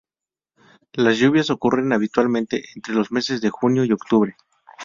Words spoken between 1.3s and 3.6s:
ocurren habitualmente entre los meses de